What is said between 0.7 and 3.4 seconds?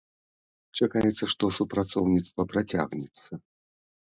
Чакаецца, што супрацоўніцтва працягнецца.